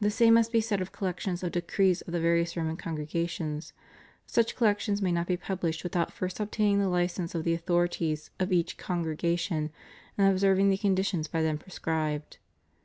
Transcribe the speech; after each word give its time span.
The 0.00 0.08
same 0.08 0.34
must 0.34 0.52
be 0.52 0.60
said 0.60 0.80
of 0.80 0.92
collections 0.92 1.42
of 1.42 1.50
decrees 1.50 2.00
of 2.02 2.12
the 2.12 2.20
various 2.20 2.56
Roman 2.56 2.76
congregations: 2.76 3.72
such 4.24 4.54
collections 4.54 5.02
maj 5.02 5.12
not 5.14 5.26
be 5.26 5.36
pubhshed 5.36 5.82
without 5.82 6.12
first 6.12 6.38
obtaining 6.38 6.78
the 6.78 6.84
hcense 6.84 7.34
of 7.34 7.42
the 7.42 7.54
authorities 7.54 8.30
of 8.38 8.52
each 8.52 8.78
congregation, 8.78 9.70
and 10.16 10.30
observing 10.30 10.70
the 10.70 10.78
con 10.78 10.94
ditions 10.94 11.28
by 11.28 11.42
them 11.42 11.58
prescribed. 11.58 12.38